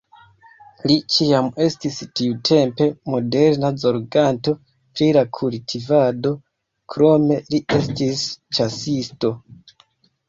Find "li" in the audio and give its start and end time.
0.91-0.93, 7.53-7.63